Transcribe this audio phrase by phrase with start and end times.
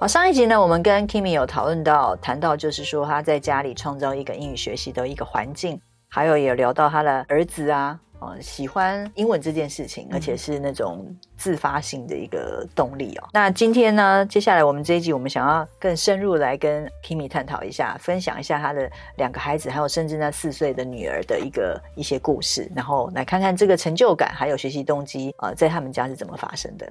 [0.00, 13.28] 好，上一集呢，我们跟 Kimi 有讨论到，谈到就是说他在家里创造一个英语学习的一个环境，还有也聊到他的儿子啊，呃，喜欢英文这件事情，而且是那种自发性的一个动力哦。
[13.34, 26.90] 那今天呢，接下来我们这一集，我们想要更深入来跟 Kimi 探讨一下，分享一下他的两个孩子，还有甚至那四岁的女儿的一个一些故事，然后来看看这个成就感还有学习动机啊，呃，在他们家是怎么发生的。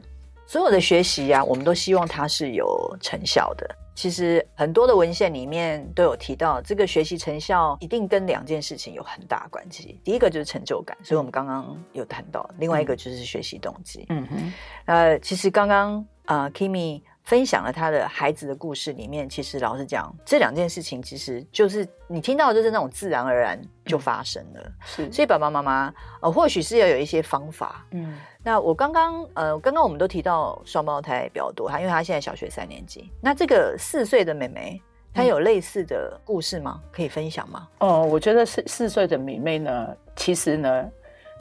[0.50, 3.70] 所有的学习啊，我们都希望它是有成效的。
[3.94, 10.02] 其实很多的文献里面都有提到，这个学习成效一定跟两件事情有很大关系。
[10.04, 14.08] 第一个就是成就感，所以我们刚刚有谈到；另外一个就是学习动机。
[14.10, 14.54] 嗯哼，
[14.86, 17.04] 呃，其实刚刚啊，Kimi。
[17.30, 24.60] 分享了他的孩子的故事里面，其实老实讲，这两件事情其实就是你听到的就是那种自然而然就发生了。
[24.64, 27.86] 嗯、是，所以爸爸妈妈呃，或许是要有一些方法。
[27.92, 33.12] 嗯，那我刚刚呃，刚刚我们都提到双胞胎比较多，他因为他现在小学三年级。
[33.22, 34.82] 那这个四岁的妹妹，
[35.14, 36.82] 她有类似的故事吗？
[36.92, 37.68] 可以分享吗？
[37.78, 40.90] 哦，我觉得四四岁的妹妹呢，其实呢。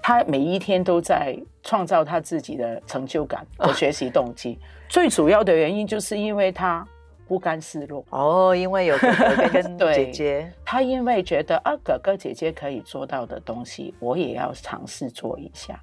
[0.01, 4.57] 她每一天都在创造她自己的成就感和学习动机，
[4.89, 6.87] 最主要的原因就是因为他
[7.27, 15.79] 不甘示弱哦，因为有哥哥跟 姐姐，他因为觉得啊，哥哥姐姐可以做到的东西，我也要尝试做一下。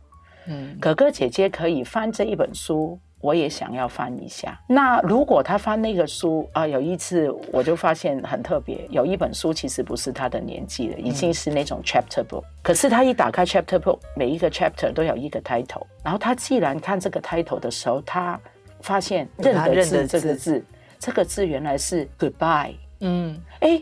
[0.47, 3.00] 嗯，哥哥姐姐可以翻这一本书。
[3.22, 4.59] 我也想要翻一下。
[4.67, 12.44] 那如果他翻那个书啊，有一次我就发现很特别，有一本书其实不是他的年纪了，已经是那种 chapter book。
[12.62, 15.88] 可是他一打开 chapter book，每一个 chapter 都有一个 title。
[16.03, 18.40] 然后他既然看这个 title 的时候，他
[18.85, 20.63] 发现认得字这个字，
[21.00, 22.75] 这个字原来是 goodbye。
[23.00, 23.81] 嗯，哎，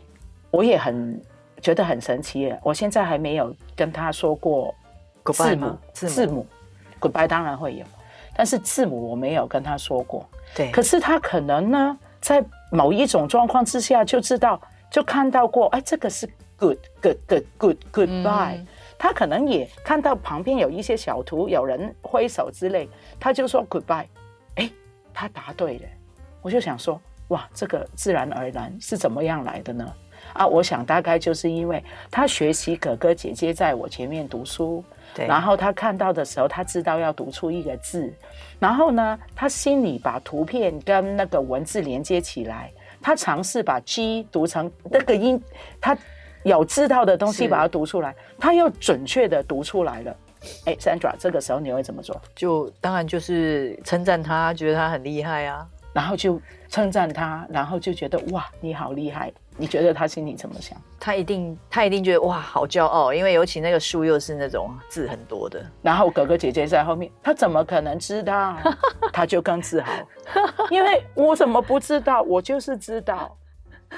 [0.49, 1.21] 我也很
[1.59, 2.57] 觉得很神奇耶。
[2.63, 4.73] 我现在还没有跟他说过
[5.25, 6.47] 字母，字母
[7.01, 7.85] goodbye 当然会有。
[8.33, 10.25] 但是字母我没有跟他说过，
[10.55, 10.71] 对。
[10.71, 14.59] 可是他可能呢，在某一种状况之下就知道，
[14.89, 16.25] 就看到过，哎，这个是
[16.55, 18.55] good good good good goodbye。
[18.55, 18.67] 嗯。
[18.97, 24.07] 他可能也看到旁边有一些小图，有人挥手之类，他就说 goodbye。
[25.13, 25.85] 哎，他答对了，
[26.41, 29.93] 我就想说，哇，这个自然而然是怎么样来的呢？
[30.33, 34.83] 啊，我想大概就是因为他学习哥哥姐姐在我前面读书。
[35.13, 38.11] 对，然后他看到的时候，他知道要读出一个字，
[38.59, 45.39] 然后呢，他心里把图片跟那个文字连接起来，他尝试把 G 读成那个音，
[45.79, 45.95] 他
[46.43, 50.17] 有知道的东西把它读出来，他又准确的读出来了。
[50.65, 52.19] 哎，Sandra，这个时候你会怎么做？
[52.35, 59.31] 就当然就是称赞他，觉得他很厉害啊，然后就称赞他，然后就觉得哇，你好厉害。
[59.55, 60.75] 你觉得他心里怎么想？
[60.99, 65.63] 他一定，他一定觉得哇，好骄傲，因为尤其那个书又是那种字很多的。
[65.83, 68.57] 然后哥哥姐姐在后面，他怎么可能知道？
[69.13, 69.91] 他就更自豪，
[70.71, 72.23] 因为我怎么不知道？
[72.23, 73.37] 我就是知道。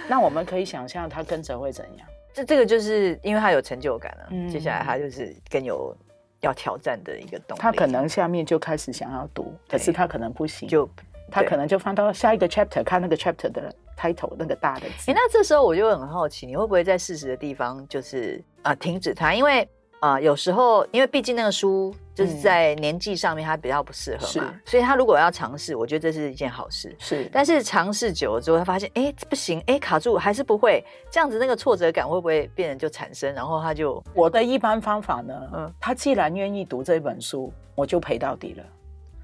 [0.10, 2.08] 那我们可以想象他跟着会怎样？
[2.34, 4.28] 这这个就是因为他有成就感了。
[4.32, 5.96] 嗯，接下来他就是更有
[6.42, 7.62] 要挑战的一个动力。
[7.62, 10.90] 他可能下面就开始想要读，可是他可能不行，就
[11.32, 13.74] 他可能就放到下一个 chapter，看那个 chapter 的。
[13.98, 19.34] title 那个大的字，哎，那这时候我就很好奇，你会不会在适时的地方就是啊、呃、停止它？
[19.34, 19.66] 因为
[20.00, 26.96] 啊、呃、有时候，因为毕竟那个书就是在年纪上面它比较不适合嘛，所以他如果要尝试，我觉得这是一件好事。
[27.00, 33.34] 是，但是尝试久了之后，他发现哎不行，哎卡住还是不会，这样子那个挫折感会不会变成就产生？
[33.34, 38.64] 然后他就我的一般方法呢，嗯，他既然愿意读这本书，我就陪到底了。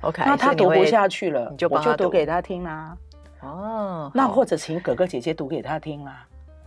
[0.02, 2.98] OK，那他读不下去了，你就我就读给他听啦、啊。
[3.44, 6.26] 哦，那或者请哥哥姐姐读给他听啦，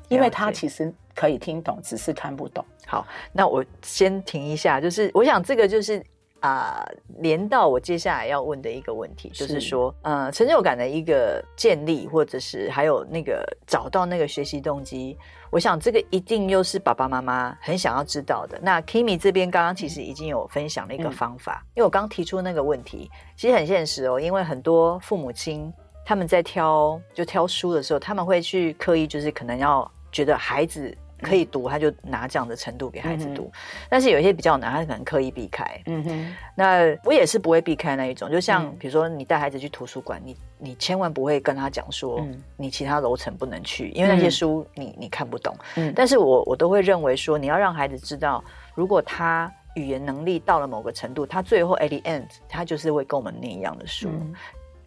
[0.09, 2.65] 因为他其实可以听懂，只是看不懂。
[2.87, 5.99] 好，那我先停一下，就是我想这个就是
[6.41, 15.17] 啊、呃，连到我接下来要问的一个问题，是就是说，呃，成就感的一个建立，或者是还有那个找到那个学习动机，
[15.51, 18.59] 我想这个一定又是爸爸妈妈很想要知道的。
[18.63, 25.73] 那 Kimi 这边刚刚其实已经有分享了一个方法，嗯、因为我刚提出那个问题，其实很现实哦，因为很多父母亲。
[26.07, 33.51] 他们在挑就挑书的时候，他们会去刻意，就是可能要觉得孩子可以读，他就拿这样的程度给孩子读。
[33.89, 35.65] 但是有一些比较难，他可能刻意避开。
[35.87, 36.35] 嗯哼。
[36.55, 42.25] 那我也是不会避开那一种，就像比如说你带孩子去图书馆，你你千万不会跟他讲说，
[42.57, 45.53] 你其他楼层不能去，因为那些书你你看不懂。
[45.75, 45.93] 嗯。
[45.97, 48.45] 但是我我都会认为说，你要让孩子知道，
[48.75, 54.09] 如果他语言能力到了某个程度，他最后 at the end，他就是会跟我们念一样的书。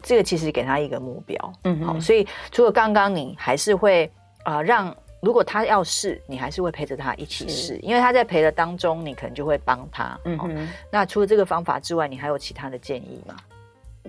[0.00, 1.52] 这个其实给他一个目标。
[1.64, 1.84] 嗯。
[1.84, 4.10] 好，所以除了刚刚你还是会
[4.44, 4.94] 啊让。
[5.20, 10.18] 如果他要试，你还是会陪着他一起试，因为他在陪的当中，你可能就会帮他。
[10.24, 13.34] 嗯哼、哦，那除了这个方法之外，你还有其他的建议吗？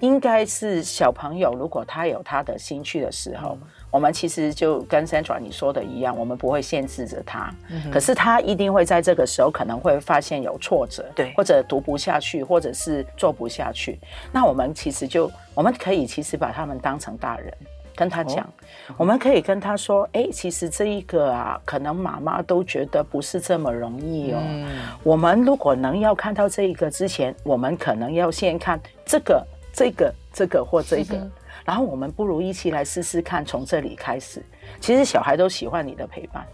[0.02, 7.54] 应该是小朋友，如果他有他的兴趣的时候，嗯、我们其实就跟 Sandra 你说的一样，我们不会限制着他。
[7.70, 14.00] 嗯、可是他一定会在这个时候可能会发现有挫折，对，或者读不下去，或者是做不下去。
[14.32, 17.54] 那我们其实就我们可以其实把他们当成大人。
[18.00, 24.40] 跟他讲，哦、我们可以跟他说：“哎，其实这一个啊，可能妈妈都觉得不是这么容易哦。
[24.42, 24.70] 嗯、
[25.04, 31.32] 我们如果能要看到这一个之前，我们可能要先看这个、这个、这个或这个，嗯、
[31.66, 34.42] 然后我们不如一起来试试看，从这里开始。
[34.80, 36.46] 其实小孩都喜欢你的陪伴。”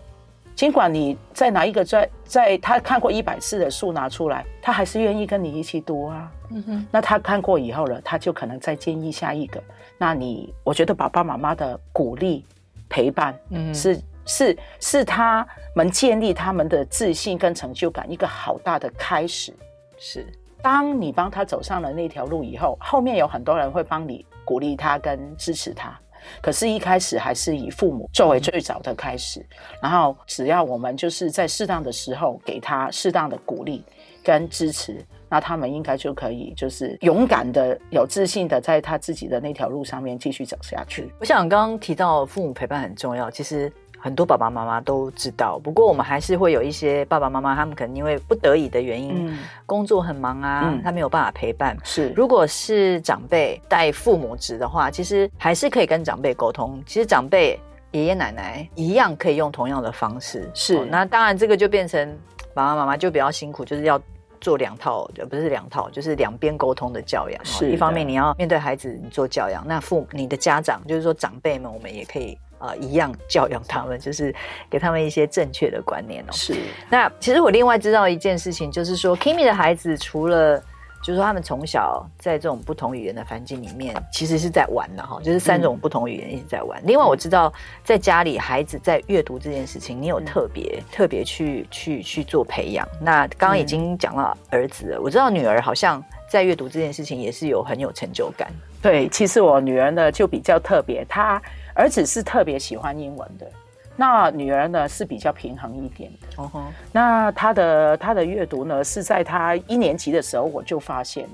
[0.55, 6.31] 尽管你再拿一个在在他看过一百次的书拿出来，他还是愿意跟你一起读啊。
[6.49, 9.61] 嗯哼，那他看过以后了，他就可能再建议下一个。
[9.97, 12.45] 那你，我觉得爸爸妈妈的鼓励
[12.87, 19.53] 陪伴，嗯，是是是他们建立他们的自信跟成就感一个好大的开始。
[19.97, 20.25] 是，
[20.61, 25.99] 当你帮他走上了那条路以后，后面有很多人会帮你鼓励他跟支持他。
[26.41, 29.45] 可是，一开始还是以父母作为最早的开始，
[29.81, 33.83] 然后只要我们就是在适当的时候给他适当的鼓励
[34.23, 41.11] 跟支持，那他们应该就可以就是勇敢的、有自信的，在他自己的那条路上面继续走下去。
[41.19, 43.71] 我想刚刚提到父母陪伴很重要，其实。
[44.05, 51.75] 很多爸爸妈妈都知道，不过我们还是会有一些爸爸妈妈，他们可能因为不得已的原因，嗯、工作很忙啊，嗯、他没有办法陪伴。
[51.83, 56.79] 是，如果是长辈带父母职的话，其实还是可以跟长辈沟通。
[56.85, 57.59] 其实长辈
[57.93, 60.47] 爷爷奶奶一样可以用同样的方式。
[60.53, 62.15] 是，哦、那当然这个就变成
[62.53, 63.99] 爸爸妈妈就比较辛苦，就是要
[64.39, 67.43] 做两套，不是两套，就是两边沟通的教养。
[67.43, 72.37] 是，一方面你要面对孩子，你做教养；那父你的家长，就是说长辈们，我们也可以。
[72.57, 74.33] 啊、呃，一样教养他们，就是
[74.69, 76.31] 给他们一些正确的观念哦。
[76.31, 76.55] 是。
[76.89, 80.63] 那其实我另外知道一件事情，就是说，Kimi 的孩子除了，
[81.05, 86.81] 就是说他们从小在这种不同语言的环境里面，其实是在玩的哈，就是三种不同语言一直在玩。
[86.81, 87.53] 嗯、另外我知道，
[87.83, 92.87] 在家里孩子在阅读这件事情，你有特别、嗯、特别去去去做培养。
[92.99, 98.51] 那刚刚已经讲到儿子了，我知道女儿好像在阅读这件事情也是有很有成就感。
[98.81, 101.39] 对，其实我女儿呢就比较特别，她。
[101.77, 103.45] 儿子是特别喜欢英文的，
[103.95, 106.43] 那女儿呢是比较平衡一点的。
[106.43, 106.63] 哦、uh.
[106.91, 111.29] 那她的她的阅读呢是在她一年级的时候我就发现，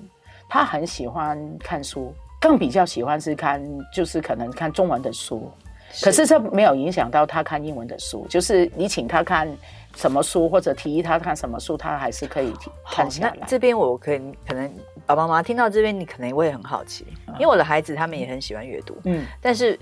[0.47, 3.61] 她很喜欢看书，更比较喜欢是看
[3.93, 5.51] 就是可能看中文的书，
[5.91, 9.47] 是可是这没有影响到她看英文的书，就是你请她看
[9.95, 12.53] 什么书或者提议他看什么书，她还是可以
[12.85, 13.37] 看下来。
[13.39, 14.71] 那这边我可以可能
[15.05, 19.79] 爸爸妈妈听到这边，你可能会很好奇，因为我的孩子他们也很喜欢阅读，嗯，但是。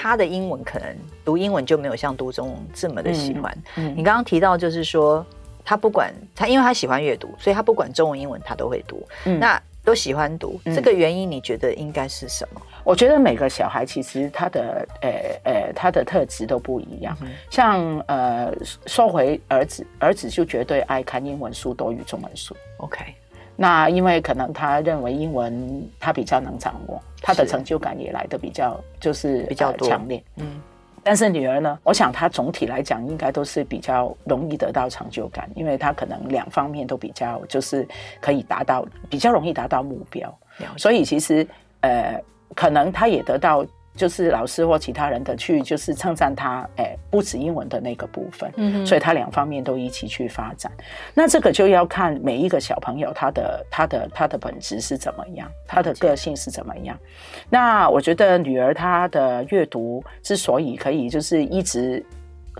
[0.00, 0.88] 他的英文可能
[1.22, 3.52] 读英文就没有像读中文这么的喜欢。
[3.76, 5.24] 嗯嗯、你刚刚提到就是说，
[5.62, 9.06] 他不管他，因为他喜欢阅读，所以他不管中文英文他都会读。
[9.26, 12.62] 嗯、那都喜欢读，嗯、这个原因你觉得应该是什么？
[12.82, 15.10] 我觉得每个小孩其实他的呃
[15.44, 17.14] 呃他的特质都不一样。
[17.20, 18.50] 嗯、像呃
[18.86, 22.56] 说回儿子，儿子就绝对爱看英文书多于中文书。
[22.78, 23.14] OK。
[23.62, 30.24] 那因为可能他认为英文他比较能掌握，他的成就感也来的比较就是比较强烈。
[30.36, 30.62] 嗯，
[31.02, 37.86] 但是女儿呢，我想她总体来讲应该都是比较容易得到成就感，因为她可能两方面都比较就是
[38.18, 40.34] 可以达到比较容易达到目标，
[40.78, 41.46] 所以其实
[41.80, 42.18] 呃
[42.54, 43.62] 可能她也得到。
[43.96, 50.70] 就是老师或其他人的去，就是称赞他，哎、欸，不止英文的那个部分，嗯，所以他两方面都一起去发展。
[51.12, 56.98] 那这个就要看每一个小朋友他的他的他的本质是怎么样，他的个性是怎么样。
[57.48, 62.04] 那我觉得女儿她的阅读之所以可以就是一直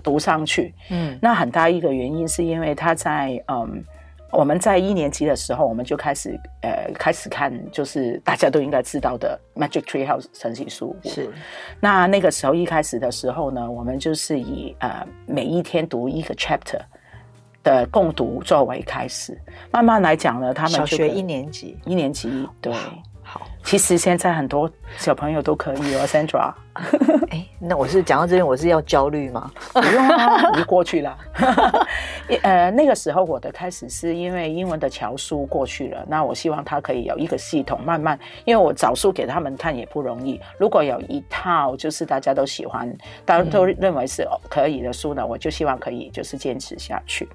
[0.03, 3.83] 读上去，嗯，那很大一个原因是因为她在嗯。
[4.31, 11.09] 我们在一年级的时候，我们就开始呃开始看，就是大家都应该知道的《Magic Tree House》神奇书屋。
[11.09, 11.29] 是，
[11.79, 16.79] 那那个时候一开始的时候呢，我们就是以呃每一天读一个 chapter
[17.63, 19.39] 的共读作为开始，
[19.71, 22.73] 慢慢来讲呢，他们小学一年级，一年级对。
[23.23, 26.53] 好，其实现在很多小朋友都可以哦，Sandra。
[27.31, 29.51] 哎，那我是讲到这边，我是要焦虑吗？
[29.73, 31.17] 不用啊，你过去了。
[32.43, 40.39] 呃，那个时候我的开始是因为英文的桥书过去了，那我希望他可以有一个系统，慢慢，因为我找书给他们看也不容易。
[40.57, 42.89] 如果有一套就是大家都喜欢，
[43.25, 47.27] 大家都认为是可以的书呢，我就希望可以就是坚持下去。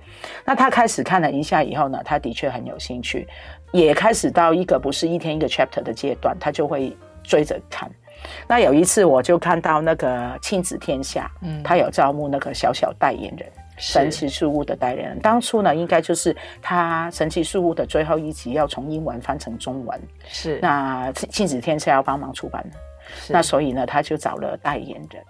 [0.47, 3.29] 那他开始看了一下以后呢，他的确很有兴趣，
[3.71, 7.91] 也开始到一个不是一天一个 chapter 的阶段，他就会追着看。
[8.49, 15.21] 那有一次，我就看到那个亲子天下，嗯，他有招募那个小小代言人，神奇树屋的代言人。
[15.21, 22.79] 当初呢，应该就是他神奇树屋的最后一集要从英文翻成中文，是那亲子天下要帮忙出版的，
[23.29, 25.23] 那所以呢，他就找了代言人。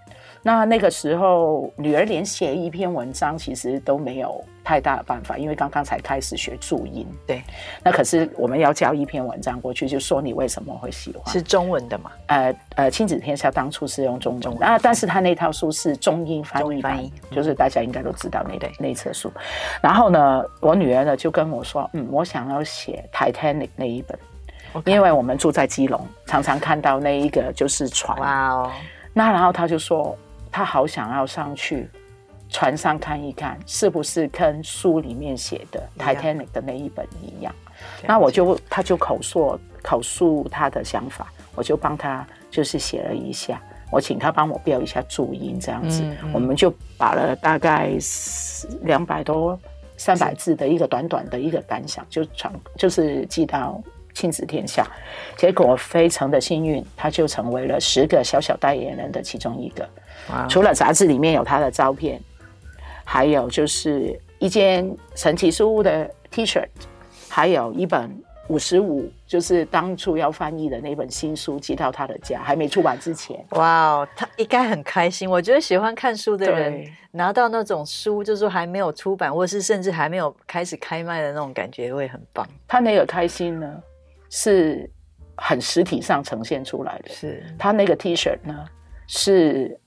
[0.47, 7.05] 那那个时候，女儿连写一篇文章其实都没有太大的办法，因为刚刚才开始学注音。
[7.27, 7.43] 对，
[7.83, 11.33] 那可是我们要交一篇文章过去，就说你为什么会喜欢？
[11.33, 12.11] 是中文的嘛？
[12.27, 19.29] 呃呃，亲子天下当初是用中文啊，但是他那套书是中英翻译翻译，就是大家应该都知道那那册书。
[19.81, 24.17] 然后呢，我女儿呢就跟我说，嗯，我想要写 Titanic 那一本.
[24.85, 28.17] 因为我们住在基隆，常常看到那一个就是船。
[28.19, 28.71] 哇哦，
[29.11, 30.17] 那然后他就说。
[30.57, 31.87] 他好想要上去
[32.49, 37.53] 船上看一看，是不是跟书里面写的《Titanic》的那一本一样？
[38.07, 43.61] 那我就他就口述口述他的想法，我就帮他就是写了一下，
[43.91, 47.91] 我请他帮我标一下注音，这样子，嗯嗯、我们就把了大概
[48.81, 49.59] 两百多
[49.95, 53.79] 三百字的一个短短的一个感想，就传就是寄到
[54.15, 54.87] 亲子天下，
[55.35, 59.87] 结果非常的幸运，他就成为了十个小小代言人的其中一个。
[60.49, 62.21] 除了杂志里面有他的照片，
[63.05, 66.67] 还有就是一件神奇书屋的 T-shirt，
[67.29, 73.45] 还有一本五十五，就是当初要翻译的那本新书寄到他的家，还没出版之前。
[73.51, 75.29] 哇哦，他应该很开心。
[75.29, 82.47] 我觉得喜欢看书的人拿到那种书，就是说还没有出版，或是甚至还没有开始开卖的那种感觉，会很棒。
[82.67, 83.81] 他那个开心呢，
[84.29, 84.89] 是
[85.35, 87.09] 很实体上呈现出来的。
[87.09, 88.65] 是他那个 T-shirt 呢，
[89.07, 89.79] 是。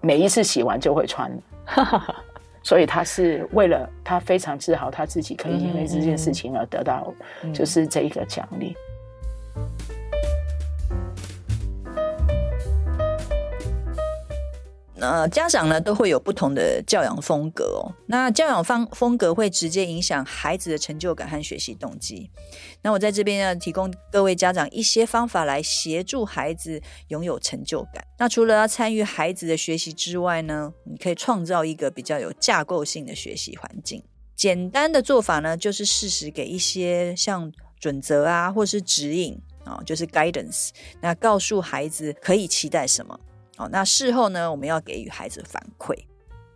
[0.00, 1.30] 每一次洗完就会穿，
[2.62, 7.12] 所以他是为了他非常自豪，他自己可以因为这件事情而得到，
[7.52, 8.76] 就是这一个奖励。
[14.98, 17.92] 呃，家长呢都会有不同的教养风格哦。
[18.06, 22.30] 那教养方风格会直接影响孩子的成就感和学习动机。
[22.80, 28.02] 那我在这边要提供各位家长一些方法来协助孩子拥有成就感。
[28.18, 34.02] 那除了要参与孩子的学习之外呢，你可以创造一个比较有架构性的学习环境。
[34.34, 40.70] 简单的做法呢，就是适时给一些像准则啊，或是指引啊，就是 guidance。
[41.02, 43.20] 那告诉孩子可以期待什么。
[43.56, 45.96] 哦，那事后呢，我们要给予孩子反馈，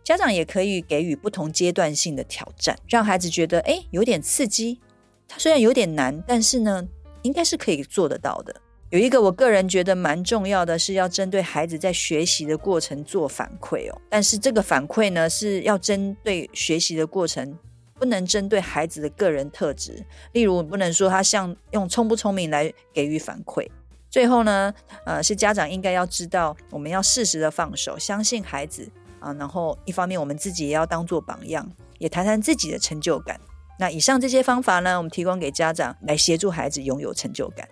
[0.03, 4.79] 家长也可以给予不同阶段性的挑战，让孩子觉得诶有点刺激。
[5.27, 6.85] 它虽然有点难，但是呢，
[7.21, 8.55] 应该是可以做得到的。
[8.89, 14.01] 有一个我个人觉得蛮重要的，是要针对孩子在学习的过程做反馈哦。
[14.09, 17.57] 但是这个反馈呢，是要针对学习的过程，
[17.97, 20.05] 不能针对孩子的个人特质。
[20.33, 23.65] 例如，不能说他像用聪不聪明来给予反馈。
[24.11, 24.73] 最后呢，
[25.05, 28.91] 呃，是家长应该要知道，我们要适时的放手，相信孩子
[29.21, 29.31] 啊。
[29.35, 31.65] 然后一方面，我们自己也要当做榜样，
[31.97, 33.39] 也谈谈自己的成就感。
[33.79, 37.65] 那以上这些方法呢，我们提供给家长来协助孩子拥有成就感。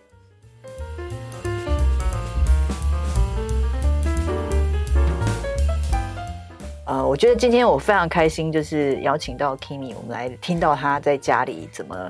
[6.85, 12.09] 呃，我觉得今天我非常开心，就是邀请到 Kimi，我们来听到他在家里怎么。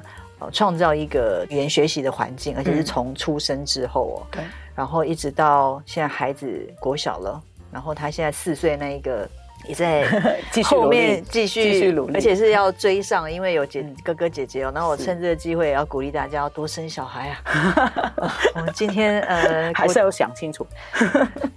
[0.51, 4.43] 创造一个语言学习的环境，而且是从出生之后哦，对，
[4.75, 6.47] 然后一直到现在孩子
[6.79, 7.41] 国小了，
[7.71, 9.27] 然后他现在四岁那一个
[9.67, 10.05] 也在
[10.63, 14.71] 后面继续继续努力，而且是要追上，因为有姐哥哥姐姐哦。
[14.73, 18.31] 那我趁这个机会也要鼓励大家要多生小孩啊！
[18.55, 20.65] 我们今天呃 还是要想清楚，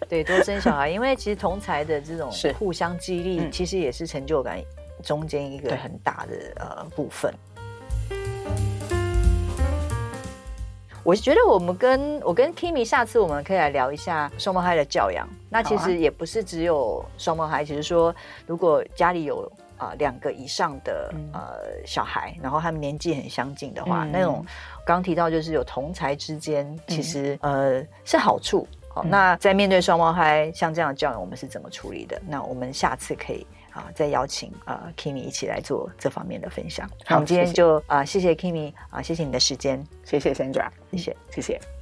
[0.09, 4.61] 对，多生小孩，因为其实同才的这种互相激励，其实也是成就感
[5.05, 7.33] 中间一个很大的呃部分。
[11.05, 15.29] 我觉得我们跟我跟 Kimi 下次我们可以来聊一下双胞胎的教养。
[15.51, 18.15] 那其实也不是只有双胞胎，其实说
[18.47, 24.47] 如果家里有啊、呃、两个以上的呃小孩，然后他们年纪很相近的话，嗯、那种
[24.87, 28.67] 刚提到就是有同才之间，其实、嗯、呃是好处。
[28.95, 32.21] 好，那在面对双胞胎像这样的教养，我们是怎么处理的？
[32.29, 33.47] 那我们下次可以。
[33.73, 36.87] 啊，再邀请啊、呃、Kimi 一起来做这方面的分享。
[37.07, 41.82] 好，我们今天就啊谢谢，谢谢 Kimi 啊，谢谢你的时间，谢谢 Sandra，谢谢，谢谢。